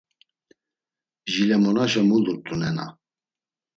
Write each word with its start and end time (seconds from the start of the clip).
Jilemonaşa 1.31 2.01
mulurt̆u 2.09 2.55
nena. 2.61 2.85